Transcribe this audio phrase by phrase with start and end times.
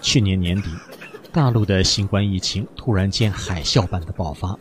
[0.00, 0.70] 去年年底，
[1.32, 4.58] 大陆的新冠疫情突然间海啸般的爆发，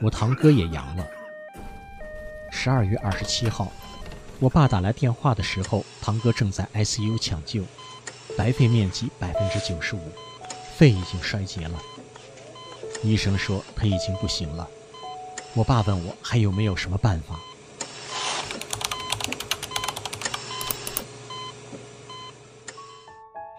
[0.00, 1.06] 我堂哥也阳了。
[2.50, 3.72] 十二月二十七号，
[4.38, 7.64] 我爸打来电话的时候，堂哥正在 ICU 抢救，
[8.36, 10.00] 白肺面积百分之九十五，
[10.76, 11.80] 肺已经衰竭了。
[13.02, 14.68] 医生说他已经不行了。
[15.54, 17.40] 我爸问我还有没有什么办法。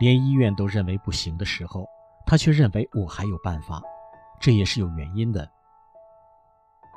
[0.04, 1.88] 连医院都认为不行的时候，
[2.26, 3.82] 他却认为我还有办法，
[4.38, 5.50] 这也是有原因的。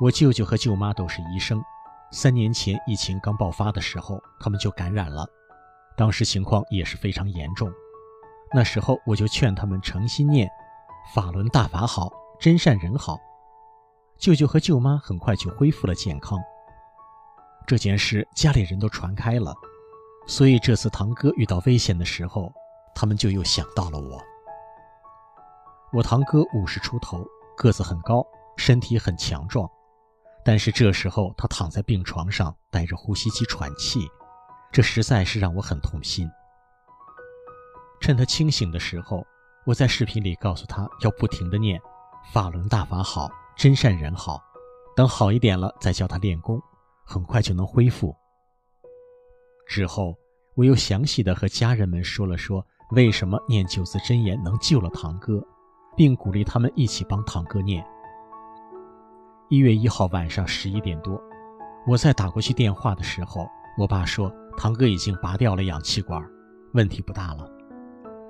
[0.01, 1.63] 我舅舅和舅妈都是医生，
[2.11, 5.25] 三年前疫情刚爆发的时候，他们就感染了，
[5.97, 7.71] 当时情况也是非常严重。
[8.53, 10.51] 那时候我就劝他们诚心念
[11.15, 12.11] “法轮大法好，
[12.41, 13.17] 真善人好”，
[14.19, 16.41] 舅舅和舅妈很快就恢复了健康。
[17.69, 19.55] 这件事家里人都传开了，
[20.27, 22.53] 所以这次堂哥遇到危险的时候。
[22.97, 24.19] 他们就又想到了我。
[25.93, 29.71] 我堂哥五十出头，个子很高，身体很强壮，
[30.43, 34.09] 但是这时候他躺在病床上，带着呼吸机喘气，
[34.73, 36.27] 这实在是让我很痛心。
[38.01, 39.25] 趁他清醒的时候，
[39.67, 41.81] 我在视频里告诉他要不停的念
[42.33, 44.43] “法轮大法好，真善人好”，
[44.97, 46.61] 等好一点了再教他练功，
[47.05, 48.17] 很快就能恢复。
[49.69, 50.15] 之后，
[50.55, 52.67] 我又详细的和家人们说了说。
[52.91, 55.45] 为什么念九字真言能救了堂哥，
[55.97, 57.85] 并鼓励他们一起帮堂哥念。
[59.49, 61.21] 一月一号晚上十一点多，
[61.85, 66.23] 我在打过去电话的时候，我爸说堂哥已经拔掉了氧气管，
[66.75, 67.51] 问题不大了。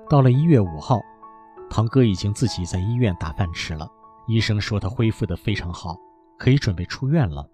[0.09, 0.99] 到了一月五号，
[1.69, 3.87] 堂哥已经自己在医院打饭吃了，
[4.27, 5.95] 医生说他恢复得非常好，
[6.39, 7.47] 可以准备出院了。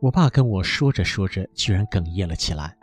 [0.00, 2.76] 我爸跟我说着说着，居然哽咽了起来。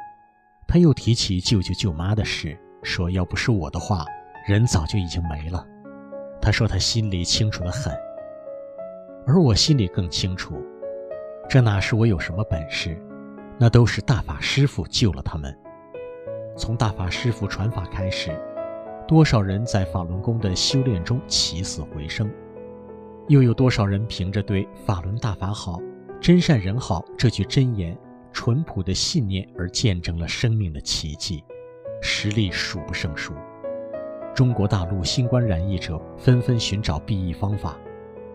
[0.68, 4.06] 他又提起舅舅舅妈的事，说要不是我的话，
[4.48, 5.66] 人早就已经没了。
[6.42, 7.94] 他说他心里清楚的很，
[9.26, 10.62] 而我心里更清楚，
[11.48, 12.98] 这哪是我有什么本事，
[13.58, 15.56] 那都是大法师父救了他们。
[16.58, 18.32] 从大法师父传法开始，
[19.08, 22.32] 多少人在法轮功的修炼中起死回生，
[23.28, 25.80] 又有多少人凭着对法轮大法好、
[26.20, 27.98] 真善人好这句真言。
[28.34, 31.44] 淳朴的信念而见证了生命的奇迹，
[32.02, 33.34] 实力数不胜数。
[34.34, 37.78] 中国大陆新冠染疫者纷纷寻找避疫方法，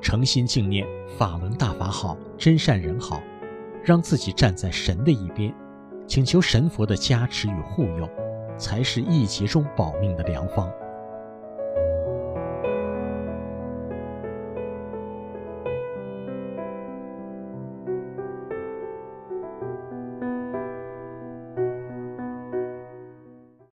[0.01, 0.87] 诚心敬念
[1.19, 3.21] 法轮大法好，真善人好，
[3.83, 5.53] 让自己站在神的一边，
[6.07, 8.09] 请求神佛的加持与护佑，
[8.57, 10.71] 才是疫劫中保命的良方。